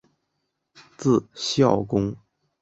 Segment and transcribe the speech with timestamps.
[0.97, 2.15] 字孝公。